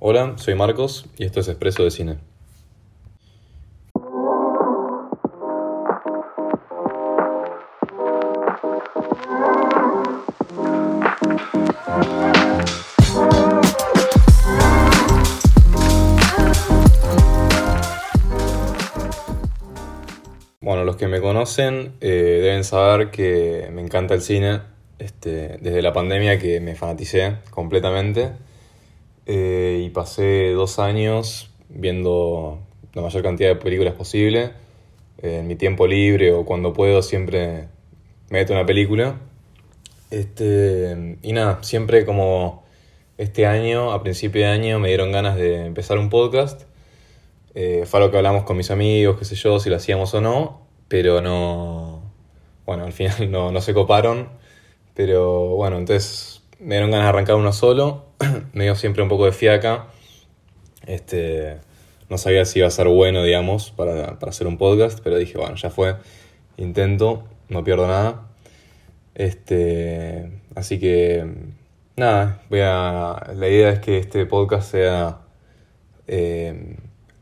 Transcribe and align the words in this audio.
Hola, 0.00 0.34
soy 0.36 0.54
Marcos 0.54 1.06
y 1.16 1.24
esto 1.24 1.40
es 1.40 1.48
Expreso 1.48 1.82
de 1.82 1.90
Cine. 1.90 2.18
Bueno, 20.60 20.84
los 20.84 20.94
que 20.94 21.08
me 21.08 21.20
conocen 21.20 21.96
eh, 22.00 22.38
deben 22.40 22.62
saber 22.62 23.10
que 23.10 23.68
me 23.72 23.82
encanta 23.82 24.14
el 24.14 24.20
cine. 24.20 24.60
Este, 25.00 25.58
desde 25.58 25.82
la 25.82 25.92
pandemia 25.92 26.38
que 26.38 26.60
me 26.60 26.76
fanaticé 26.76 27.38
completamente. 27.50 28.30
Eh, 29.28 29.82
y 29.84 29.90
pasé 29.90 30.52
dos 30.52 30.78
años 30.78 31.50
viendo 31.68 32.60
la 32.94 33.02
mayor 33.02 33.22
cantidad 33.22 33.50
de 33.50 33.56
películas 33.56 33.94
posible. 33.94 34.52
en 35.22 35.46
mi 35.46 35.56
tiempo 35.56 35.86
libre 35.86 36.32
o 36.32 36.44
cuando 36.44 36.72
puedo 36.72 37.02
siempre 37.02 37.68
me 38.30 38.40
meto 38.40 38.52
una 38.54 38.66
película. 38.66 39.16
Este, 40.10 41.18
y 41.22 41.32
nada, 41.32 41.62
siempre 41.62 42.04
como 42.06 42.64
este 43.18 43.46
año, 43.46 43.92
a 43.92 44.02
principio 44.02 44.42
de 44.42 44.48
año, 44.48 44.78
me 44.78 44.88
dieron 44.88 45.12
ganas 45.12 45.36
de 45.36 45.66
empezar 45.66 45.98
un 45.98 46.08
podcast. 46.08 46.62
Eh, 47.54 47.84
fue 47.86 48.00
algo 48.00 48.10
que 48.10 48.18
hablamos 48.18 48.44
con 48.44 48.56
mis 48.56 48.70
amigos, 48.70 49.18
qué 49.18 49.24
sé 49.24 49.34
yo, 49.34 49.58
si 49.60 49.70
lo 49.70 49.76
hacíamos 49.76 50.14
o 50.14 50.20
no, 50.20 50.62
pero 50.88 51.20
no. 51.20 52.02
Bueno, 52.66 52.84
al 52.84 52.92
final 52.92 53.30
no, 53.30 53.52
no 53.52 53.60
se 53.60 53.74
coparon. 53.74 54.28
Pero 54.94 55.48
bueno, 55.56 55.78
entonces 55.78 56.37
me 56.60 56.74
dieron 56.74 56.90
ganas 56.90 57.06
de 57.06 57.08
arrancar 57.10 57.36
uno 57.36 57.52
solo. 57.52 58.06
me 58.52 58.64
dio 58.64 58.74
siempre 58.74 59.02
un 59.02 59.08
poco 59.08 59.24
de 59.24 59.32
fiaca. 59.32 59.88
Este, 60.86 61.58
no 62.08 62.18
sabía 62.18 62.44
si 62.44 62.60
iba 62.60 62.68
a 62.68 62.70
ser 62.70 62.88
bueno, 62.88 63.22
digamos, 63.22 63.70
para, 63.70 64.18
para 64.18 64.30
hacer 64.30 64.46
un 64.46 64.58
podcast, 64.58 65.00
pero 65.02 65.16
dije, 65.16 65.38
bueno, 65.38 65.56
ya 65.56 65.70
fue. 65.70 65.96
Intento, 66.56 67.24
no 67.48 67.62
pierdo 67.64 67.86
nada. 67.86 68.28
Este, 69.14 70.30
así 70.54 70.78
que 70.78 71.26
nada, 71.96 72.42
voy 72.48 72.60
a, 72.62 73.32
la 73.34 73.48
idea 73.48 73.70
es 73.70 73.80
que 73.80 73.98
este 73.98 74.24
podcast 74.26 74.70
sea 74.70 75.18
eh, 76.06 76.76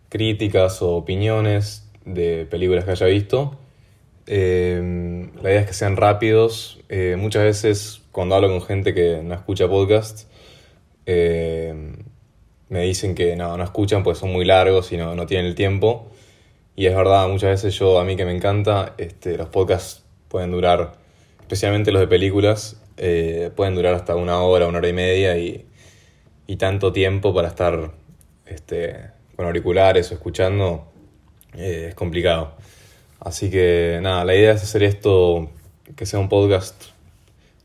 críticas 0.08 0.82
o 0.82 0.92
opiniones 0.92 1.90
de 2.04 2.46
películas 2.50 2.84
que 2.84 2.92
haya 2.92 3.06
visto. 3.06 3.58
Eh, 4.26 5.30
la 5.42 5.50
idea 5.50 5.60
es 5.60 5.66
que 5.66 5.72
sean 5.72 5.96
rápidos. 5.96 6.80
Eh, 6.88 7.16
muchas 7.18 7.44
veces 7.44 8.02
cuando 8.12 8.34
hablo 8.34 8.48
con 8.48 8.62
gente 8.62 8.94
que 8.94 9.22
no 9.22 9.34
escucha 9.34 9.68
podcast, 9.68 10.28
me 11.06 12.80
dicen 12.82 13.14
que 13.14 13.36
no, 13.36 13.56
no 13.56 13.62
escuchan 13.62 14.02
porque 14.02 14.18
son 14.18 14.32
muy 14.32 14.44
largos 14.44 14.90
y 14.92 14.96
no, 14.96 15.14
no, 15.14 15.26
tienen 15.26 15.46
el 15.46 15.54
tiempo. 15.54 16.10
Y 16.74 16.86
es 16.86 16.96
verdad, 16.96 17.28
muchas 17.28 17.50
veces 17.50 17.78
yo, 17.78 17.98
a 18.00 18.04
mí 18.04 18.16
que 18.16 18.24
me 18.24 18.34
encanta, 18.34 18.94
este, 18.98 19.36
los 19.36 19.48
podcasts 19.48 20.04
pueden 20.28 20.50
durar, 20.50 20.94
especialmente 21.40 21.92
los 21.92 22.00
de 22.00 22.08
películas, 22.08 22.80
pueden 22.96 23.74
durar 23.74 23.94
hasta 23.94 24.16
una 24.16 24.40
hora, 24.40 24.66
una 24.66 24.78
hora 24.78 24.88
y 24.88 24.92
media 24.92 25.36
y, 25.38 25.66
y 26.46 26.56
tanto 26.56 26.92
tiempo 26.92 27.34
para 27.34 27.48
estar 27.48 27.92
este, 28.46 29.10
con 29.36 29.46
auriculares 29.46 30.10
o 30.10 30.14
escuchando 30.14 30.86
eh, 31.54 31.86
es 31.88 31.94
complicado. 31.94 32.54
Así 33.20 33.50
que 33.50 33.98
nada, 34.02 34.24
la 34.24 34.34
idea 34.34 34.52
es 34.52 34.62
hacer 34.62 34.82
esto, 34.82 35.50
que 35.96 36.06
sea 36.06 36.18
un 36.18 36.28
podcast, 36.28 36.84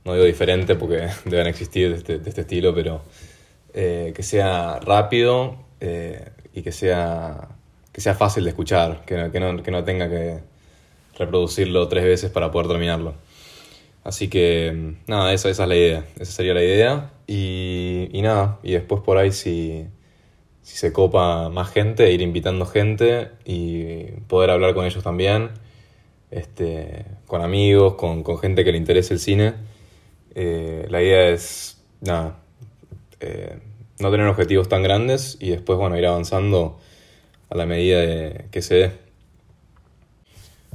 no 0.06 0.14
digo 0.14 0.26
diferente 0.26 0.76
porque 0.76 1.08
deben 1.26 1.48
existir 1.48 1.90
de 1.92 1.98
este, 1.98 2.20
de 2.20 2.30
este 2.30 2.42
estilo, 2.42 2.74
pero 2.74 3.02
eh, 3.74 4.14
que 4.16 4.24
sea 4.24 4.80
rápido 4.80 5.58
eh, 5.80 6.30
y 6.54 6.62
que 6.62 6.72
sea, 6.72 7.50
que 7.92 8.02
sea 8.02 8.16
fácil 8.16 8.44
de 8.44 8.50
escuchar, 8.52 9.04
que 9.06 9.18
no, 9.18 9.32
que, 9.32 9.40
no, 9.40 9.64
que 9.64 9.72
no 9.72 9.84
tenga 9.84 10.10
que 10.10 10.40
reproducirlo 11.18 11.88
tres 11.88 12.04
veces 12.04 12.32
para 12.32 12.52
poder 12.52 12.68
terminarlo. 12.68 13.14
Así 14.04 14.30
que 14.30 14.96
nada, 15.08 15.32
esa, 15.34 15.50
esa 15.50 15.64
es 15.64 15.70
la 15.70 15.76
idea, 15.76 16.06
esa 16.20 16.32
sería 16.32 16.54
la 16.54 16.64
idea. 16.64 17.12
Y, 17.28 18.10
y 18.12 18.22
nada, 18.22 18.60
y 18.64 18.74
después 18.74 19.02
por 19.02 19.18
ahí 19.18 19.32
si 19.32 19.86
si 20.62 20.78
se 20.78 20.94
copa 20.94 21.50
más 21.50 21.70
gente, 21.70 22.12
ir 22.12 22.22
invitando 22.22 22.66
gente 22.66 23.30
y 23.46 24.04
poder 24.28 24.52
hablar 24.52 24.74
con 24.74 24.86
ellos 24.86 25.04
también, 25.04 25.52
este, 26.30 27.06
con 27.28 27.42
amigos, 27.42 27.96
con, 27.96 28.24
con 28.24 28.38
gente 28.38 28.64
que 28.64 28.72
le 28.72 28.78
interese 28.78 29.14
el 29.14 29.20
cine. 29.20 29.54
Eh, 30.36 30.86
la 30.90 31.02
idea 31.02 31.30
es, 31.30 31.82
nada, 32.00 32.40
eh, 33.20 33.60
no 34.00 34.12
tener 34.12 34.28
objetivos 34.28 34.70
tan 34.70 34.84
grandes 34.84 35.38
y 35.40 35.50
después, 35.50 35.78
bueno, 35.78 35.98
ir 35.98 36.06
avanzando 36.06 36.80
a 37.50 37.56
la 37.56 37.66
medida 37.66 38.00
de 38.00 38.46
que 38.52 38.62
se 38.62 38.76
dé. 38.76 38.92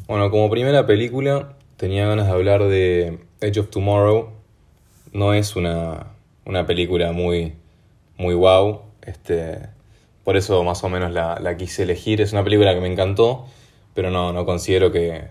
Bueno, 0.06 0.30
como 0.30 0.50
primera 0.50 0.86
película 0.86 1.56
tenía 1.76 2.06
ganas 2.06 2.26
de 2.26 2.32
hablar 2.32 2.64
de 2.64 3.18
Edge 3.40 3.58
of 3.58 3.70
Tomorrow. 3.70 4.30
No 5.12 5.34
es 5.34 5.56
una, 5.56 6.12
una 6.44 6.66
película 6.66 7.12
muy, 7.12 7.54
muy 8.16 8.34
wow. 8.34 8.82
Este, 9.02 9.75
por 10.26 10.36
eso 10.36 10.64
más 10.64 10.82
o 10.82 10.88
menos 10.88 11.12
la, 11.12 11.38
la, 11.40 11.56
quise 11.56 11.84
elegir. 11.84 12.20
Es 12.20 12.32
una 12.32 12.42
película 12.42 12.74
que 12.74 12.80
me 12.80 12.88
encantó, 12.88 13.46
pero 13.94 14.10
no, 14.10 14.32
no 14.32 14.44
considero 14.44 14.90
que, 14.90 15.28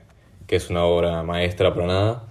que 0.48 0.56
es 0.56 0.70
una 0.70 0.86
obra 0.86 1.22
maestra 1.22 1.74
para 1.74 1.86
nada. 1.86 2.24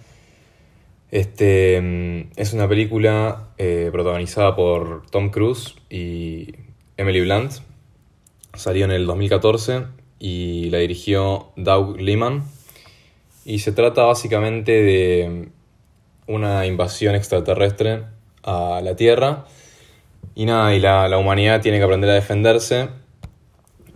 Este, 1.10 2.26
es 2.36 2.54
una 2.54 2.66
película 2.66 3.48
eh, 3.58 3.90
protagonizada 3.92 4.56
por 4.56 5.04
Tom 5.10 5.28
Cruise 5.28 5.74
y 5.90 6.54
Emily 6.96 7.20
Blunt. 7.20 7.52
Salió 8.54 8.86
en 8.86 8.92
el 8.92 9.04
2014 9.04 9.82
y 10.18 10.70
la 10.70 10.78
dirigió 10.78 11.52
Doug 11.56 11.98
Liman. 12.00 12.44
Y 13.44 13.58
se 13.58 13.72
trata 13.72 14.04
básicamente 14.04 14.72
de 14.72 15.48
una 16.26 16.64
invasión 16.64 17.14
extraterrestre 17.14 18.04
a 18.42 18.80
la 18.82 18.96
Tierra 18.96 19.44
y 20.34 20.46
nada, 20.46 20.74
y 20.74 20.80
la, 20.80 21.08
la, 21.08 21.18
humanidad 21.18 21.60
tiene 21.60 21.78
que 21.78 21.84
aprender 21.84 22.10
a 22.10 22.14
defenderse. 22.14 22.88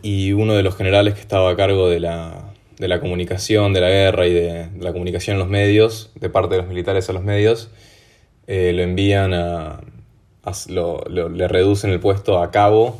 Y 0.03 0.33
uno 0.33 0.55
de 0.55 0.63
los 0.63 0.77
generales 0.77 1.15
que 1.15 1.21
estaba 1.21 1.51
a 1.51 1.57
cargo 1.57 1.89
de 1.89 2.01
la, 2.01 2.53
de 2.79 2.89
la 2.89 3.01
comunicación, 3.01 3.73
de 3.73 3.81
la 3.81 3.89
guerra 3.89 4.27
y 4.27 4.33
de, 4.33 4.69
la 4.79 4.93
comunicación 4.93 5.35
en 5.35 5.41
los 5.41 5.49
medios, 5.49 6.11
de 6.15 6.31
parte 6.31 6.55
de 6.55 6.63
los 6.63 6.69
militares 6.69 7.09
a 7.09 7.13
los 7.13 7.23
medios, 7.23 7.71
eh, 8.47 8.73
lo 8.75 8.83
envían 8.83 9.35
a. 9.35 9.81
a 10.45 10.53
lo, 10.69 11.03
lo, 11.09 11.29
le 11.29 11.49
reducen 11.49 11.91
el 11.91 12.01
puesto 12.01 12.43
a 12.43 12.51
cabo 12.51 12.99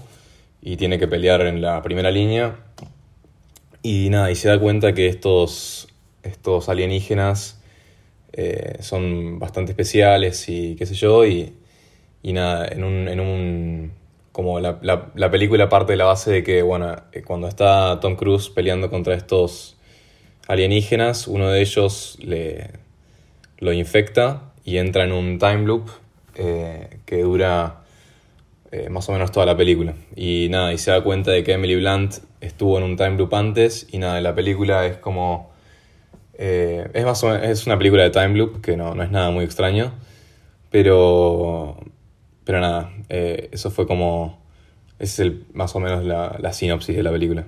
y 0.61 0.77
tiene 0.77 0.99
que 0.99 1.09
pelear 1.09 1.43
en 1.43 1.63
la 1.63 1.83
primera 1.83 2.11
línea. 2.11 2.57
Y 3.83 4.11
nada, 4.11 4.31
y 4.31 4.35
se 4.35 4.49
da 4.49 4.59
cuenta 4.59 4.93
que 4.93 5.07
estos, 5.07 5.89
estos 6.23 6.69
alienígenas 6.69 7.59
eh, 8.33 8.77
son 8.81 9.39
bastante 9.39 9.73
especiales 9.73 10.49
y 10.49 10.77
qué 10.77 10.85
sé 10.87 10.95
yo, 10.95 11.25
y 11.25 11.55
y 12.23 12.33
nada, 12.33 12.67
en 12.69 12.85
un, 12.85 13.09
en 13.09 13.21
un 13.21 13.93
como 14.39 14.61
la, 14.61 14.79
la, 14.83 15.11
la, 15.17 15.31
película 15.33 15.69
parte 15.69 15.95
de 15.95 15.97
la 15.97 16.05
base 16.05 16.31
de 16.31 16.43
que, 16.45 16.63
bueno, 16.63 16.95
eh, 17.11 17.23
cuando 17.23 17.49
está 17.49 17.99
Tom 18.01 18.15
Cruise 18.15 18.51
peleando 18.51 18.89
contra 18.89 19.15
estos 19.15 19.77
alienígenas, 20.47 21.27
uno 21.27 21.51
de 21.51 21.61
ellos 21.61 22.17
le, 22.21 22.71
lo 23.59 23.73
infecta 23.73 24.53
y 24.65 24.77
entra 24.79 25.03
en 25.03 25.11
un 25.11 25.41
time 25.41 25.65
loop 25.65 25.89
eh, 26.37 26.99
que 27.05 27.23
dura 27.23 27.81
eh, 28.71 28.89
más 28.91 29.09
o 29.09 29.13
menos 29.13 29.33
toda 29.33 29.45
la 29.45 29.57
película. 29.57 29.95
Y 30.15 30.47
nada, 30.51 30.73
y 30.73 30.79
se 30.79 30.93
da 30.93 31.03
cuenta 31.03 31.33
de 31.33 31.43
que 31.43 31.55
Emily 31.55 31.75
Blunt 31.75 32.19
estuvo 32.41 32.79
en 32.79 32.85
un 32.85 32.97
time 32.97 33.17
loop 33.17 33.35
antes 33.35 33.89
y 33.91 33.99
nada, 33.99 34.21
la 34.21 34.37
película 34.37 34.87
es 34.87 34.99
como... 34.99 35.51
Es, 36.35 37.05
más 37.05 37.25
o 37.25 37.31
menos, 37.31 37.43
es 37.43 37.67
una 37.67 37.77
película 37.77 38.05
de 38.05 38.11
time 38.11 38.37
loop 38.37 38.61
que 38.61 38.77
no, 38.77 38.95
no 38.95 39.03
es 39.03 39.11
nada 39.11 39.33
muy 39.33 39.45
extraño, 39.45 39.93
pero 40.71 41.77
pero 42.49 42.61
nada, 42.63 42.91
eh, 43.11 43.51
eso 43.53 43.71
fue 43.71 43.87
como. 43.87 44.43
es 44.99 45.19
el, 45.19 45.45
más 45.53 45.77
o 45.77 45.81
menos 45.81 46.03
la, 46.03 46.35
la, 46.41 46.55
sinopsis 46.55 46.97
de 46.97 47.03
la 47.03 47.11
película. 47.11 47.45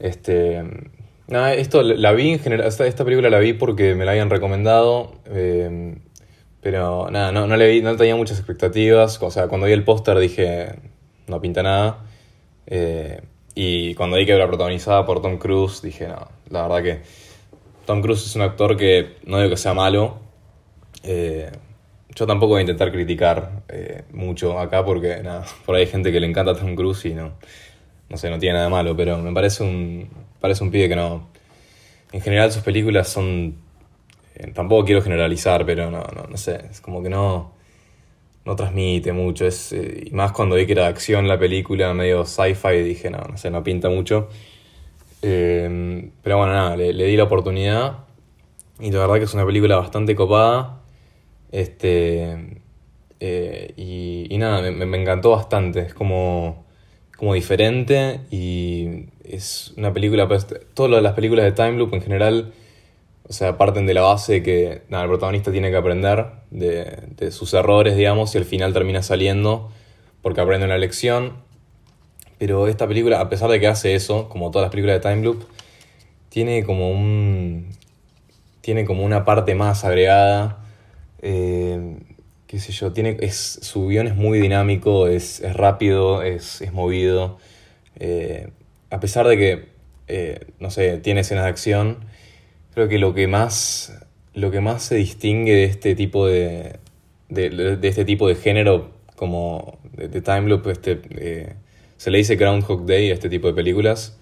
Este. 0.00 0.60
Nada, 1.28 1.54
esto 1.54 1.84
la 1.84 2.10
vi 2.10 2.30
en 2.30 2.40
general. 2.40 2.66
Esta, 2.66 2.84
esta 2.84 3.04
película 3.04 3.30
la 3.30 3.38
vi 3.38 3.52
porque 3.52 3.94
me 3.94 4.04
la 4.04 4.10
habían 4.10 4.28
recomendado. 4.28 5.12
Eh, 5.26 5.94
pero 6.60 7.12
nada, 7.12 7.30
no, 7.30 7.46
no, 7.46 7.56
le 7.56 7.70
vi, 7.70 7.80
no 7.80 7.94
tenía 7.94 8.16
muchas 8.16 8.38
expectativas. 8.38 9.22
O 9.22 9.30
sea, 9.30 9.46
cuando 9.46 9.68
vi 9.68 9.72
el 9.72 9.84
póster 9.84 10.18
dije. 10.18 10.74
No 11.28 11.40
pinta 11.40 11.62
nada. 11.62 12.00
Eh, 12.66 13.20
y 13.54 13.94
cuando 13.94 14.16
vi 14.16 14.26
que 14.26 14.32
era 14.32 14.48
protagonizada 14.48 15.06
por 15.06 15.22
Tom 15.22 15.38
Cruise, 15.38 15.80
dije, 15.80 16.08
no, 16.08 16.26
la 16.50 16.62
verdad 16.62 16.82
que. 16.82 17.02
Tom 17.86 18.02
Cruise 18.02 18.26
es 18.26 18.34
un 18.34 18.42
actor 18.42 18.76
que 18.76 19.14
no 19.26 19.38
digo 19.38 19.50
que 19.50 19.56
sea 19.56 19.74
malo. 19.74 20.18
Eh, 21.04 21.52
yo 22.14 22.26
tampoco 22.26 22.50
voy 22.50 22.58
a 22.58 22.62
intentar 22.62 22.92
criticar 22.92 23.62
eh, 23.68 24.02
mucho 24.12 24.58
acá 24.58 24.84
porque 24.84 25.22
nada, 25.22 25.44
por 25.64 25.74
ahí 25.74 25.82
hay 25.82 25.88
gente 25.88 26.12
que 26.12 26.20
le 26.20 26.26
encanta 26.26 26.54
Tom 26.54 26.74
Cruise 26.74 27.04
y 27.06 27.14
no, 27.14 27.32
no 28.12 28.18
sé, 28.18 28.28
no 28.28 28.38
tiene 28.38 28.56
nada 28.56 28.68
malo, 28.68 28.94
pero 28.94 29.18
me 29.18 29.32
parece 29.32 29.62
un, 29.64 30.08
parece 30.40 30.62
un 30.62 30.70
pibe 30.70 30.88
que 30.88 30.96
no... 30.96 31.30
En 32.12 32.20
general 32.20 32.52
sus 32.52 32.62
películas 32.62 33.08
son... 33.08 33.56
Eh, 34.34 34.52
tampoco 34.52 34.84
quiero 34.84 35.00
generalizar, 35.00 35.64
pero 35.64 35.90
no, 35.90 36.02
no, 36.14 36.24
no 36.28 36.36
sé, 36.36 36.60
es 36.70 36.82
como 36.82 37.02
que 37.02 37.08
no... 37.08 37.54
no 38.44 38.54
transmite 38.54 39.12
mucho. 39.12 39.46
Es, 39.46 39.72
eh, 39.72 40.10
más 40.12 40.32
cuando 40.32 40.56
vi 40.56 40.66
que 40.66 40.72
era 40.72 40.82
de 40.82 40.88
acción 40.88 41.26
la 41.26 41.38
película, 41.38 41.94
medio 41.94 42.26
sci-fi, 42.26 42.82
dije, 42.82 43.08
no, 43.10 43.20
no 43.20 43.38
sé, 43.38 43.50
no 43.50 43.64
pinta 43.64 43.88
mucho. 43.88 44.28
Eh, 45.22 46.10
pero 46.22 46.36
bueno, 46.36 46.52
nada, 46.52 46.76
le, 46.76 46.92
di 46.92 47.16
la 47.16 47.24
oportunidad. 47.24 48.00
Y 48.78 48.90
la 48.90 48.98
verdad 48.98 49.14
que 49.16 49.24
es 49.24 49.32
una 49.32 49.46
película 49.46 49.76
bastante 49.76 50.14
copada. 50.14 50.81
Este. 51.52 52.62
Eh, 53.20 53.74
y, 53.76 54.36
nada, 54.38 54.68
me, 54.70 55.00
encantó 55.00 55.30
bastante. 55.30 55.80
Es 55.80 55.94
como, 55.94 56.64
como 57.16 57.34
diferente 57.34 58.20
y 58.30 59.06
es 59.24 59.72
una 59.76 59.92
película. 59.92 60.26
Pues, 60.26 60.46
todas 60.74 61.02
las 61.02 61.12
películas 61.12 61.44
de 61.44 61.52
Time 61.52 61.78
Loop 61.78 61.94
en 61.94 62.02
general 62.02 62.52
o 63.28 63.32
sea, 63.32 63.56
parten 63.56 63.86
de 63.86 63.94
la 63.94 64.02
base 64.02 64.34
de 64.34 64.42
que 64.42 64.82
nada, 64.88 65.04
el 65.04 65.08
protagonista 65.08 65.52
tiene 65.52 65.70
que 65.70 65.76
aprender 65.76 66.26
de, 66.50 67.30
sus 67.30 67.54
errores, 67.54 67.96
digamos, 67.96 68.34
y 68.34 68.38
al 68.38 68.44
final 68.44 68.72
termina 68.72 69.02
saliendo 69.02 69.70
porque 70.20 70.40
aprende 70.40 70.66
una 70.66 70.76
lección. 70.76 71.38
Pero 72.38 72.66
esta 72.66 72.88
película, 72.88 73.20
a 73.20 73.28
pesar 73.30 73.48
de 73.50 73.58
que 73.58 73.68
hace 73.68 73.94
eso, 73.94 74.28
como 74.28 74.50
todas 74.50 74.66
las 74.66 74.70
películas 74.70 75.00
de 75.00 75.08
Time 75.08 75.22
Loop, 75.22 75.44
tiene 76.28 76.64
como 76.64 76.90
un. 76.90 77.68
Tiene 78.60 78.84
como 78.84 79.04
una 79.04 79.24
parte 79.24 79.54
más 79.54 79.84
agregada. 79.84 80.61
Eh, 81.22 81.98
qué 82.48 82.58
sé 82.58 82.72
yo, 82.72 82.92
tiene, 82.92 83.16
es, 83.20 83.60
su 83.62 83.86
guion 83.86 84.08
es 84.08 84.16
muy 84.16 84.40
dinámico, 84.40 85.06
es, 85.06 85.40
rápido, 85.54 86.22
es, 86.22 86.60
movido. 86.72 87.38
Eh, 87.98 88.48
a 88.90 89.00
pesar 89.00 89.26
de 89.28 89.36
que, 89.38 89.68
eh, 90.08 90.46
no 90.58 90.70
sé, 90.70 90.98
tiene 90.98 91.20
escenas 91.20 91.44
de 91.44 91.50
acción 91.50 92.04
Creo 92.74 92.88
que 92.88 92.98
lo 92.98 93.12
que 93.14 93.26
más, 93.26 93.92
lo 94.34 94.50
que 94.50 94.60
más 94.60 94.82
se 94.82 94.96
distingue 94.96 95.54
de 95.54 95.64
este 95.64 95.94
tipo 95.94 96.26
de, 96.26 96.78
de, 97.28 97.78
este 97.82 98.06
tipo 98.06 98.26
de 98.28 98.34
género 98.34 98.92
como 99.14 99.78
de, 99.92 100.22
time 100.22 100.48
loop, 100.48 100.66
este, 100.68 101.56
se 101.98 102.10
le 102.10 102.18
dice 102.18 102.36
Groundhog 102.36 102.86
Day 102.86 103.10
a 103.10 103.14
este 103.14 103.28
tipo 103.28 103.46
de 103.46 103.52
películas, 103.52 104.18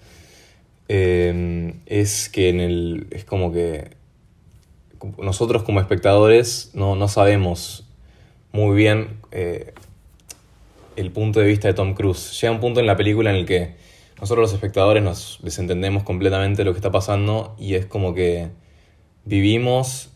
es 0.89 2.29
que 2.29 2.49
en 2.49 2.59
el, 2.59 3.07
es 3.11 3.23
como 3.23 3.53
que 3.53 3.91
nosotros 5.17 5.63
como 5.63 5.79
espectadores 5.79 6.71
no, 6.73 6.95
no 6.95 7.07
sabemos 7.07 7.85
muy 8.51 8.75
bien 8.75 9.19
eh, 9.31 9.73
el 10.95 11.11
punto 11.11 11.39
de 11.39 11.47
vista 11.47 11.67
de 11.67 11.73
Tom 11.73 11.93
Cruise. 11.93 12.39
Llega 12.39 12.53
un 12.53 12.59
punto 12.59 12.79
en 12.79 12.85
la 12.85 12.95
película 12.97 13.29
en 13.29 13.37
el 13.37 13.45
que 13.45 13.75
nosotros 14.19 14.43
los 14.43 14.53
espectadores 14.53 15.03
nos 15.03 15.39
desentendemos 15.41 16.03
completamente 16.03 16.61
de 16.61 16.65
lo 16.65 16.73
que 16.73 16.77
está 16.77 16.91
pasando 16.91 17.55
y 17.57 17.75
es 17.75 17.85
como 17.85 18.13
que 18.13 18.49
vivimos 19.25 20.09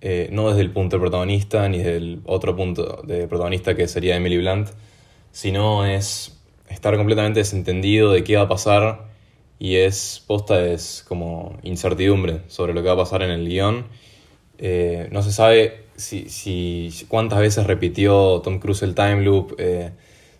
eh, 0.00 0.28
no 0.30 0.48
desde 0.48 0.60
el 0.60 0.70
punto 0.70 0.96
del 0.96 1.00
protagonista 1.00 1.68
ni 1.68 1.78
desde 1.78 1.96
el 1.96 2.20
otro 2.24 2.54
punto 2.54 3.02
de 3.02 3.26
protagonista 3.26 3.74
que 3.74 3.88
sería 3.88 4.16
Emily 4.16 4.38
Blunt, 4.38 4.68
sino 5.32 5.86
es 5.86 6.38
estar 6.68 6.96
completamente 6.96 7.40
desentendido 7.40 8.12
de 8.12 8.22
qué 8.22 8.36
va 8.36 8.42
a 8.42 8.48
pasar 8.48 9.08
y 9.58 9.76
es 9.76 10.22
posta 10.26 10.64
es 10.64 11.04
como 11.08 11.58
incertidumbre 11.64 12.42
sobre 12.46 12.74
lo 12.74 12.82
que 12.82 12.88
va 12.88 12.94
a 12.94 12.98
pasar 12.98 13.22
en 13.22 13.30
el 13.30 13.48
guion. 13.48 13.86
Eh, 14.58 15.08
no 15.12 15.22
se 15.22 15.32
sabe 15.32 15.84
si, 15.96 16.92
cuántas 17.08 17.40
veces 17.40 17.66
repitió 17.66 18.40
Tom 18.42 18.58
Cruise 18.58 18.82
el 18.82 18.94
time 18.94 19.22
loop. 19.22 19.54
Eh, 19.58 19.90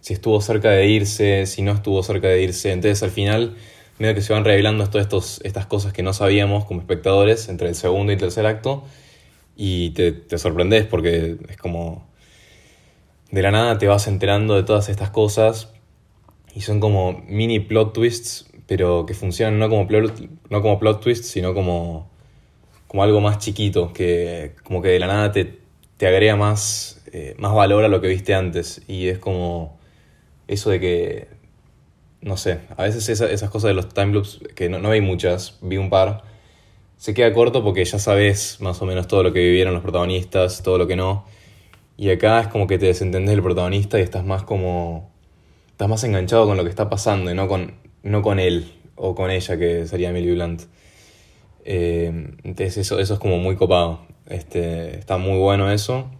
si 0.00 0.14
estuvo 0.14 0.40
cerca 0.40 0.70
de 0.70 0.86
irse, 0.86 1.46
si 1.46 1.62
no 1.62 1.72
estuvo 1.72 2.02
cerca 2.02 2.28
de 2.28 2.42
irse. 2.42 2.72
Entonces 2.72 3.02
al 3.02 3.10
final, 3.10 3.56
medio 3.98 4.14
que 4.14 4.22
se 4.22 4.32
van 4.32 4.44
revelando 4.44 4.86
todas 4.88 5.06
estos, 5.06 5.40
estas 5.44 5.66
cosas 5.66 5.92
que 5.92 6.02
no 6.02 6.12
sabíamos 6.12 6.64
como 6.64 6.80
espectadores 6.80 7.48
entre 7.48 7.68
el 7.68 7.74
segundo 7.74 8.12
y 8.12 8.16
tercer 8.16 8.46
acto 8.46 8.84
y 9.56 9.90
te, 9.90 10.12
te 10.12 10.38
sorprendes 10.38 10.86
porque 10.86 11.36
es 11.48 11.56
como 11.56 12.08
de 13.30 13.42
la 13.42 13.50
nada 13.50 13.78
te 13.78 13.86
vas 13.86 14.06
enterando 14.06 14.54
de 14.54 14.62
todas 14.62 14.88
estas 14.88 15.10
cosas 15.10 15.72
y 16.54 16.62
son 16.62 16.80
como 16.80 17.22
mini 17.26 17.60
plot 17.60 17.92
twists, 17.92 18.50
pero 18.66 19.06
que 19.06 19.14
funcionan 19.14 19.58
no 19.58 19.68
como 19.68 19.86
plot, 19.86 20.28
no 20.48 20.62
como 20.62 20.78
plot 20.78 21.02
twists, 21.02 21.28
sino 21.28 21.54
como, 21.54 22.10
como 22.88 23.04
algo 23.04 23.20
más 23.20 23.38
chiquito, 23.38 23.92
que 23.92 24.56
como 24.64 24.82
que 24.82 24.88
de 24.88 24.98
la 24.98 25.06
nada 25.06 25.30
te, 25.30 25.58
te 25.96 26.06
agrega 26.08 26.34
más, 26.34 27.02
eh, 27.12 27.34
más 27.38 27.54
valor 27.54 27.84
a 27.84 27.88
lo 27.88 28.00
que 28.00 28.08
viste 28.08 28.34
antes 28.34 28.82
y 28.88 29.08
es 29.08 29.18
como 29.18 29.78
eso 30.48 30.70
de 30.70 30.80
que, 30.80 31.28
no 32.20 32.36
sé, 32.36 32.60
a 32.76 32.82
veces 32.82 33.08
esas 33.08 33.50
cosas 33.50 33.68
de 33.68 33.74
los 33.74 33.88
time 33.90 34.12
loops, 34.12 34.40
que 34.56 34.68
no, 34.68 34.80
no 34.80 34.90
hay 34.90 35.00
muchas, 35.00 35.58
vi 35.62 35.76
un 35.76 35.90
par, 35.90 36.24
se 36.98 37.14
queda 37.14 37.32
corto 37.32 37.62
porque 37.62 37.84
ya 37.84 37.98
sabes 37.98 38.60
más 38.60 38.82
o 38.82 38.86
menos 38.86 39.06
todo 39.06 39.22
lo 39.22 39.32
que 39.32 39.38
vivieron 39.38 39.72
los 39.72 39.82
protagonistas, 39.82 40.62
todo 40.62 40.78
lo 40.78 40.86
que 40.88 40.96
no. 40.96 41.24
Y 41.96 42.10
acá 42.10 42.40
es 42.40 42.48
como 42.48 42.66
que 42.66 42.78
te 42.78 42.86
desentendés 42.86 43.30
del 43.30 43.42
protagonista 43.42 43.98
y 43.98 44.02
estás 44.02 44.24
más 44.24 44.42
como. 44.42 45.10
Estás 45.70 45.88
más 45.88 46.02
enganchado 46.04 46.46
con 46.46 46.56
lo 46.56 46.64
que 46.64 46.70
está 46.70 46.90
pasando 46.90 47.30
y 47.30 47.34
no 47.34 47.46
con, 47.46 47.74
no 48.02 48.20
con 48.22 48.40
él 48.40 48.72
o 48.96 49.14
con 49.14 49.30
ella, 49.30 49.56
que 49.56 49.86
sería 49.86 50.10
Emily 50.10 50.32
Blunt. 50.34 50.62
Eh, 51.70 52.06
entonces, 52.44 52.78
eso, 52.78 52.98
eso 52.98 53.14
es 53.14 53.20
como 53.20 53.36
muy 53.36 53.56
copado. 53.56 54.00
Este, 54.26 54.98
está 54.98 55.18
muy 55.18 55.38
bueno 55.38 55.70
eso. 55.70 56.10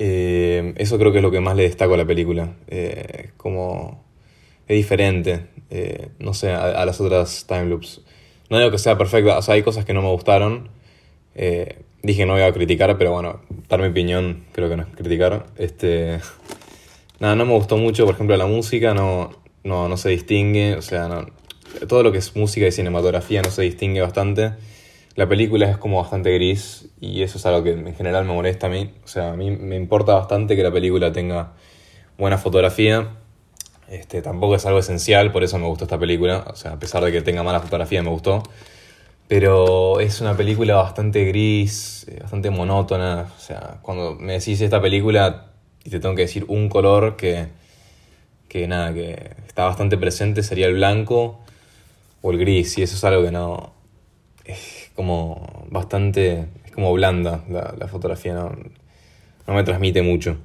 Eh, 0.00 0.74
eso 0.78 0.98
creo 0.98 1.12
que 1.12 1.18
es 1.18 1.22
lo 1.22 1.30
que 1.30 1.40
más 1.40 1.54
le 1.54 1.62
destaco 1.62 1.94
a 1.94 1.96
la 1.96 2.04
película. 2.04 2.54
Eh, 2.66 3.30
como 3.36 4.02
es 4.66 4.76
diferente, 4.76 5.46
eh, 5.70 6.08
no 6.18 6.34
sé, 6.34 6.50
a, 6.50 6.84
las 6.84 7.00
otras 7.00 7.46
time 7.46 7.66
loops. 7.66 8.02
No 8.50 8.58
digo 8.58 8.72
que 8.72 8.78
sea 8.78 8.98
perfecta, 8.98 9.38
o 9.38 9.42
sea, 9.42 9.54
hay 9.54 9.62
cosas 9.62 9.84
que 9.84 9.94
no 9.94 10.02
me 10.02 10.08
gustaron. 10.08 10.70
dije 12.02 12.26
no 12.26 12.32
voy 12.32 12.42
a 12.42 12.52
criticar, 12.52 12.98
pero 12.98 13.12
bueno, 13.12 13.42
dar 13.68 13.80
mi 13.80 13.88
opinión 13.88 14.44
creo 14.52 14.68
que 14.68 14.76
no 14.76 14.82
es 14.84 14.88
criticar. 14.96 15.46
Este, 15.56 16.18
nada, 17.20 17.36
no 17.36 17.46
me 17.46 17.52
gustó 17.54 17.76
mucho, 17.76 18.06
por 18.06 18.14
ejemplo, 18.14 18.36
la 18.36 18.46
música 18.46 18.94
no, 18.94 19.30
no, 19.64 19.88
no 19.88 19.96
se 19.96 20.10
distingue, 20.10 20.74
o 20.74 20.82
sea, 20.82 21.08
no, 21.08 21.26
todo 21.88 22.02
lo 22.02 22.12
que 22.12 22.18
es 22.18 22.36
música 22.36 22.66
y 22.66 22.72
cinematografía 22.72 23.42
no 23.42 23.50
se 23.50 23.62
distingue 23.62 24.00
bastante. 24.00 24.52
La 25.16 25.28
película 25.28 25.68
es 25.68 25.76
como 25.76 26.00
bastante 26.00 26.32
gris 26.32 26.88
y 27.00 27.22
eso 27.22 27.38
es 27.38 27.46
algo 27.46 27.62
que 27.62 27.72
en 27.72 27.94
general 27.94 28.24
me 28.24 28.32
molesta 28.32 28.68
a 28.68 28.70
mí. 28.70 28.94
O 29.04 29.08
sea, 29.08 29.32
a 29.32 29.36
mí 29.36 29.50
me 29.50 29.76
importa 29.76 30.14
bastante 30.14 30.56
que 30.56 30.62
la 30.62 30.72
película 30.72 31.12
tenga 31.12 31.52
buena 32.16 32.38
fotografía. 32.38 33.08
Este, 33.88 34.22
tampoco 34.22 34.54
es 34.54 34.64
algo 34.66 34.78
esencial, 34.78 35.32
por 35.32 35.42
eso 35.42 35.58
me 35.58 35.66
gustó 35.66 35.84
esta 35.84 35.98
película. 35.98 36.44
O 36.48 36.54
sea, 36.54 36.72
a 36.72 36.78
pesar 36.78 37.04
de 37.04 37.10
que 37.12 37.22
tenga 37.22 37.42
mala 37.42 37.60
fotografía, 37.60 38.02
me 38.02 38.10
gustó. 38.10 38.42
Pero 39.26 40.00
es 40.00 40.20
una 40.20 40.36
película 40.36 40.76
bastante 40.76 41.24
gris, 41.24 42.06
eh, 42.08 42.18
bastante 42.22 42.50
monótona. 42.50 43.26
O 43.36 43.40
sea, 43.40 43.78
cuando 43.82 44.14
me 44.14 44.34
decís 44.34 44.60
esta 44.60 44.80
película 44.80 45.52
y 45.84 45.90
te 45.90 46.00
tengo 46.00 46.14
que 46.14 46.22
decir 46.22 46.44
un 46.48 46.68
color 46.68 47.16
que, 47.16 47.48
que 48.48 48.68
nada, 48.68 48.92
que 48.94 49.32
está 49.46 49.64
bastante 49.64 49.96
presente 49.98 50.42
sería 50.42 50.66
el 50.66 50.74
blanco 50.74 51.40
o 52.22 52.30
el 52.30 52.38
gris. 52.38 52.78
Y 52.78 52.82
eso 52.82 52.96
es 52.96 53.04
algo 53.04 53.24
que 53.24 53.30
no, 53.30 53.72
como 54.94 55.66
bastante, 55.70 56.46
es 56.64 56.72
como 56.72 56.92
blanda 56.92 57.44
la, 57.48 57.88
fotografía, 57.88 58.34
no, 58.34 58.56
no, 59.46 59.54
me 59.54 59.64
transmite 59.64 60.02
mucho. 60.02 60.38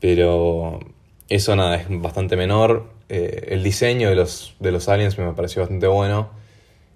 Pero 0.00 0.80
eso 1.28 1.56
nada, 1.56 1.76
es 1.76 1.86
bastante 1.88 2.36
menor. 2.36 2.90
Eh, 3.08 3.48
el 3.50 3.62
diseño 3.62 4.08
de 4.08 4.16
los, 4.16 4.54
de 4.60 4.72
los 4.72 4.88
aliens 4.88 5.18
me 5.18 5.32
pareció 5.32 5.62
bastante 5.62 5.86
bueno. 5.86 6.30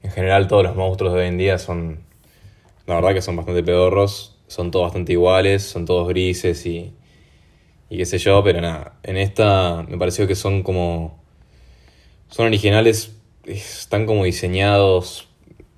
En 0.03 0.11
general 0.11 0.49
todos 0.49 0.63
los 0.65 0.77
monstruos 0.77 1.15
de 1.15 1.21
hoy 1.21 1.29
en 1.29 1.39
día 1.39 1.59
son, 1.59 2.01
la 2.87 2.97
verdad 2.97 3.15
que 3.15 3.23
son 3.23 3.37
bastante 3.37 3.63
pedorros, 3.63 4.37
son 4.49 4.71
todos 4.71 4.87
bastante 4.87 5.13
iguales, 5.13 5.63
son 5.63 5.87
todos 5.87 6.09
grises 6.09 6.67
y, 6.67 6.93
y 7.89 7.97
qué 7.97 8.05
sé 8.05 8.19
yo, 8.19 8.43
pero 8.45 8.61
nada, 8.61 8.99
en 9.03 9.17
esta 9.17 9.85
me 9.89 9.97
pareció 9.97 10.27
que 10.27 10.35
son 10.35 10.63
como, 10.63 11.23
son 12.29 12.47
originales, 12.47 13.17
están 13.47 14.07
como 14.07 14.25
diseñados 14.25 15.29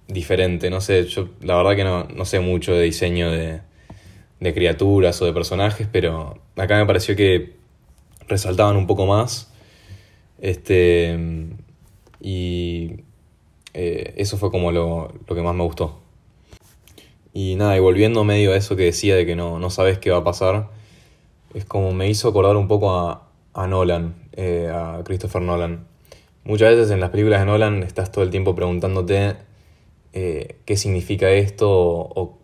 diferente. 0.08 0.70
No 0.70 0.80
sé, 0.80 1.04
yo 1.06 1.28
la 1.40 1.56
verdad 1.56 1.76
que 1.76 1.84
no, 2.14 2.24
sé 2.24 2.40
mucho 2.40 2.74
de 2.74 2.82
diseño 2.82 3.30
de, 3.30 3.60
criaturas 4.54 5.20
o 5.22 5.26
de 5.26 5.32
personajes, 5.32 5.88
pero 5.90 6.38
acá 6.56 6.78
me 6.78 6.86
pareció 6.86 7.16
que 7.16 7.54
resaltaban 8.28 8.76
un 8.76 8.86
poco 8.86 9.06
más. 9.06 9.52
Este. 10.40 11.18
Y. 12.20 13.00
Eh, 13.74 14.14
eso 14.16 14.38
fue 14.38 14.50
como 14.50 14.72
lo, 14.72 15.12
que 15.26 15.42
más 15.42 15.54
me 15.54 15.62
gustó. 15.62 16.00
Y 17.34 17.56
nada, 17.56 17.76
y 17.76 17.80
volviendo 17.80 18.24
medio 18.24 18.52
a 18.52 18.56
eso 18.56 18.76
que 18.76 18.84
decía 18.84 19.14
de 19.16 19.26
que 19.26 19.36
no, 19.36 19.58
no 19.58 19.68
sabes 19.68 19.98
qué 19.98 20.10
va 20.10 20.18
a 20.18 20.24
pasar, 20.24 20.70
es 21.52 21.66
como 21.66 21.92
me 21.92 22.08
hizo 22.08 22.28
acordar 22.28 22.56
un 22.56 22.68
poco 22.68 22.90
a, 22.90 23.28
a 23.52 23.66
Nolan, 23.66 24.14
eh, 24.32 24.70
a 24.72 25.02
Christopher 25.04 25.42
Nolan. 25.42 25.86
Muchas 26.46 26.76
veces 26.76 26.92
en 26.92 27.00
las 27.00 27.10
películas 27.10 27.40
de 27.40 27.46
Nolan 27.46 27.82
estás 27.82 28.12
todo 28.12 28.22
el 28.22 28.30
tiempo 28.30 28.54
preguntándote 28.54 29.34
eh, 30.12 30.58
qué 30.64 30.76
significa 30.76 31.28
esto 31.28 31.68
o, 31.68 32.38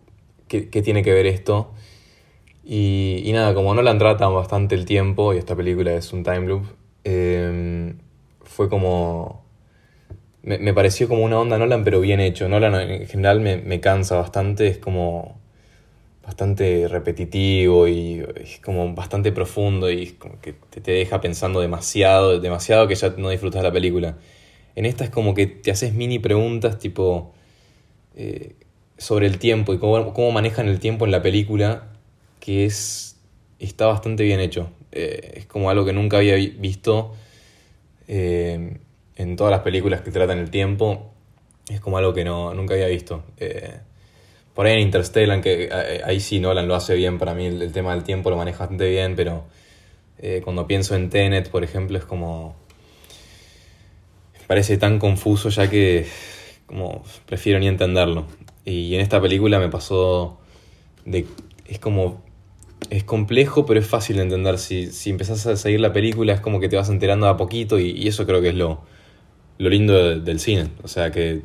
qué, 0.49 0.61
tiene 0.81 1.03
que 1.03 1.13
ver 1.13 1.25
esto. 1.25 1.71
Y, 2.65 3.31
nada, 3.33 3.53
como 3.53 3.73
no 3.73 3.81
la 3.81 3.97
trata 3.97 4.27
bastante 4.27 4.75
el 4.75 4.83
tiempo 4.83 5.33
y 5.33 5.37
esta 5.37 5.55
película 5.55 5.93
es 5.93 6.11
un 6.11 6.23
time 6.23 6.47
loop, 6.47 6.65
em, 7.05 7.97
fue 8.41 8.67
como... 8.67 9.45
Me, 10.41 10.73
pareció 10.73 11.07
como 11.07 11.23
una 11.23 11.39
onda 11.39 11.57
Nolan, 11.57 11.85
pero 11.85 12.01
bien 12.01 12.19
hecho. 12.19 12.49
Nolan 12.49 12.75
en 12.75 13.07
general 13.07 13.39
me, 13.39 13.55
me 13.57 13.79
cansa 13.79 14.17
bastante, 14.17 14.67
es 14.67 14.79
como... 14.79 15.39
bastante 16.25 16.87
repetitivo 16.87 17.87
y 17.87 18.25
es 18.37 18.59
como 18.59 18.93
bastante 18.95 19.31
profundo 19.31 19.91
y 19.91 20.11
como 20.11 20.39
que 20.39 20.53
te, 20.53 20.91
deja 20.91 21.19
pensando 21.21 21.59
demasiado, 21.59 22.39
demasiado 22.39 22.87
que 22.87 22.95
ya 22.95 23.13
no 23.17 23.29
disfrutas 23.29 23.61
la 23.61 23.71
película. 23.71 24.17
En 24.75 24.85
esta 24.85 25.03
es 25.03 25.09
como 25.09 25.33
que 25.35 25.47
te 25.47 25.71
haces 25.71 25.93
mini 25.93 26.19
preguntas 26.19 26.79
tipo 26.79 27.33
eh, 28.15 28.55
sobre 28.97 29.27
el 29.27 29.37
tiempo 29.37 29.73
y 29.73 29.79
cómo, 29.79 30.13
cómo, 30.13 30.31
manejan 30.31 30.67
el 30.67 30.79
tiempo 30.79 31.05
en 31.05 31.11
la 31.11 31.21
película, 31.21 31.89
que 32.39 32.65
es 32.65 33.17
está 33.59 33.87
bastante 33.87 34.23
bien 34.23 34.39
hecho. 34.39 34.71
Eh, 34.91 35.33
es 35.35 35.45
como 35.45 35.69
algo 35.69 35.85
que 35.85 35.93
nunca 35.93 36.17
había 36.17 36.35
visto 36.35 37.13
eh, 38.07 38.77
en 39.15 39.35
todas 39.35 39.51
las 39.51 39.61
películas 39.61 40.01
que 40.01 40.11
tratan 40.11 40.39
el 40.39 40.49
tiempo. 40.49 41.11
Es 41.69 41.81
como 41.81 41.97
algo 41.97 42.13
que 42.13 42.23
no, 42.23 42.53
nunca 42.53 42.73
había 42.75 42.87
visto. 42.87 43.23
Por 44.53 44.67
ahí 44.67 44.73
en 44.73 44.79
Interstellar, 44.81 45.41
que 45.41 45.69
eh, 45.71 46.01
ahí 46.05 46.19
sí 46.19 46.39
Nolan 46.39 46.67
lo 46.67 46.75
hace 46.75 46.95
bien, 46.95 47.17
para 47.17 47.33
mí 47.33 47.45
el, 47.47 47.71
tema 47.71 47.93
del 47.93 48.03
tiempo 48.03 48.29
lo 48.29 48.37
maneja 48.37 48.59
bastante 48.59 48.89
bien, 48.89 49.15
pero 49.15 49.45
eh, 50.19 50.41
cuando 50.43 50.67
pienso 50.67 50.95
en 50.95 51.09
Tenet, 51.09 51.49
por 51.49 51.63
ejemplo, 51.63 51.97
es 51.97 52.05
como... 52.05 52.55
Parece 54.47 54.77
tan 54.77 54.99
confuso 54.99 55.49
ya 55.49 55.69
que 55.69 56.05
como 56.67 57.03
prefiero 57.25 57.59
ni 57.59 57.67
entenderlo. 57.67 58.25
Y 58.65 58.93
en 58.95 59.01
esta 59.01 59.21
película 59.21 59.59
me 59.59 59.69
pasó 59.69 60.39
de... 61.05 61.25
Es 61.67 61.79
como... 61.79 62.21
Es 62.89 63.03
complejo, 63.03 63.65
pero 63.65 63.79
es 63.79 63.87
fácil 63.87 64.17
de 64.17 64.23
entender. 64.23 64.59
Si, 64.59 64.87
si 64.91 65.09
empezás 65.09 65.47
a 65.47 65.55
seguir 65.55 65.79
la 65.79 65.93
película 65.93 66.33
es 66.33 66.41
como 66.41 66.59
que 66.59 66.69
te 66.69 66.75
vas 66.75 66.89
enterando 66.89 67.27
a 67.27 67.37
poquito 67.37 67.79
y, 67.79 68.07
eso 68.07 68.25
creo 68.25 68.41
que 68.41 68.49
es 68.49 68.55
lo, 68.55 68.81
lo 69.57 69.69
lindo 69.69 70.19
del 70.19 70.39
cine. 70.39 70.69
O 70.83 70.87
sea, 70.87 71.09
que 71.11 71.41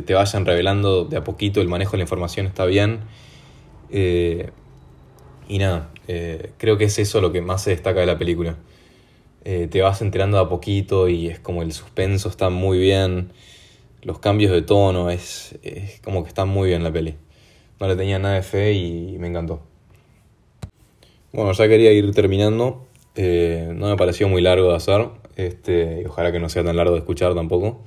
te, 0.00 0.14
vayan 0.14 0.46
revelando 0.46 1.04
de 1.04 1.18
a 1.18 1.24
poquito, 1.24 1.60
el 1.60 1.68
manejo 1.68 1.92
de 1.92 1.98
la 1.98 2.04
información 2.04 2.46
está 2.46 2.64
bien. 2.64 3.00
Eh, 3.90 4.50
y 5.48 5.58
nada, 5.58 5.90
eh, 6.08 6.52
creo 6.56 6.78
que 6.78 6.84
es 6.84 6.98
eso 6.98 7.20
lo 7.20 7.30
que 7.30 7.42
más 7.42 7.62
se 7.62 7.70
destaca 7.70 8.00
de 8.00 8.06
la 8.06 8.16
película. 8.18 8.56
Eh, 9.44 9.68
te 9.70 9.82
vas 9.82 10.00
enterando 10.00 10.38
de 10.38 10.44
a 10.44 10.48
poquito 10.48 11.08
y 11.08 11.28
es 11.28 11.40
como 11.40 11.62
el 11.62 11.72
suspenso 11.72 12.28
está 12.28 12.48
muy 12.48 12.78
bien. 12.78 13.32
Los 14.02 14.18
cambios 14.18 14.50
de 14.50 14.62
tono, 14.62 15.10
es, 15.10 15.58
como 16.02 16.22
que 16.22 16.28
está 16.28 16.44
muy 16.46 16.70
bien 16.70 16.82
la 16.82 16.92
peli. 16.92 17.16
No 17.78 17.86
le 17.86 17.96
tenía 17.96 18.18
nada 18.18 18.36
de 18.36 18.42
fe 18.42 18.72
y 18.72 19.18
me 19.18 19.28
encantó. 19.28 19.62
Bueno, 21.32 21.52
ya 21.52 21.68
quería 21.68 21.92
ir 21.92 22.10
terminando. 22.12 22.86
no 23.16 23.86
me 23.88 23.96
pareció 23.96 24.28
muy 24.28 24.42
largo 24.42 24.70
de 24.70 24.76
hacer. 24.76 25.08
Este, 25.36 26.02
y 26.02 26.06
ojalá 26.06 26.32
que 26.32 26.40
no 26.40 26.48
sea 26.48 26.64
tan 26.64 26.76
largo 26.76 26.92
de 26.92 27.00
escuchar 27.00 27.34
tampoco. 27.34 27.82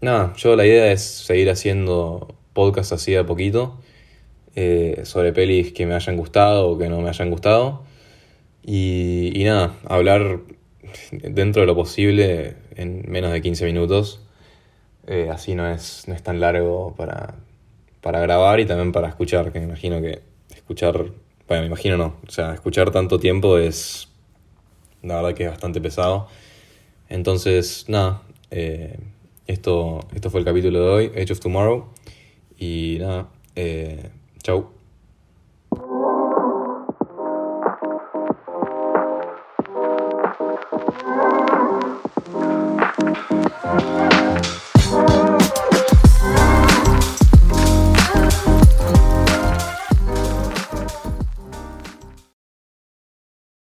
Nada, 0.00 0.32
yo 0.36 0.56
la 0.56 0.64
idea 0.64 0.90
es 0.92 1.02
seguir 1.02 1.50
haciendo 1.50 2.34
podcasts 2.54 2.92
así 2.92 3.14
a 3.16 3.26
poquito 3.26 3.78
eh, 4.56 5.02
sobre 5.04 5.32
pelis 5.34 5.72
que 5.72 5.84
me 5.84 5.94
hayan 5.94 6.16
gustado 6.16 6.70
o 6.70 6.78
que 6.78 6.88
no 6.88 7.02
me 7.02 7.10
hayan 7.10 7.30
gustado. 7.30 7.82
Y, 8.64 9.42
nada, 9.44 9.74
hablar 9.86 10.40
dentro 11.12 11.62
de 11.62 11.66
lo 11.66 11.74
posible 11.74 12.56
en 12.76 13.10
menos 13.10 13.32
de 13.32 13.42
15 13.42 13.66
minutos. 13.66 14.22
Eh, 15.06 15.28
así 15.30 15.54
no 15.54 15.68
es, 15.70 16.04
no 16.06 16.14
es 16.14 16.22
tan 16.22 16.40
largo 16.40 16.94
para, 16.96 17.34
para 18.00 18.20
grabar 18.20 18.60
y 18.60 18.66
también 18.66 18.92
para 18.92 19.08
escuchar, 19.08 19.52
que 19.52 19.58
me 19.58 19.66
imagino 19.66 20.00
que 20.00 20.20
escuchar, 20.54 21.12
bueno, 21.46 21.62
me 21.62 21.66
imagino 21.66 21.98
no, 21.98 22.16
o 22.26 22.30
sea, 22.30 22.54
escuchar 22.54 22.90
tanto 22.90 23.18
tiempo 23.18 23.58
es, 23.58 24.08
la 25.02 25.16
verdad 25.16 25.34
que 25.34 25.44
es 25.44 25.50
bastante 25.50 25.80
pesado. 25.80 26.28
Entonces, 27.08 27.86
nada, 27.88 28.22
eh, 28.50 28.98
esto, 29.50 30.00
esto 30.14 30.30
fue 30.30 30.40
el 30.40 30.46
capítulo 30.46 30.80
de 30.80 30.88
hoy, 30.88 31.12
Age 31.20 31.32
of 31.32 31.40
Tomorrow. 31.40 31.86
Y 32.58 32.98
nada, 33.00 33.28
eh, 33.56 34.10
chau. 34.42 34.79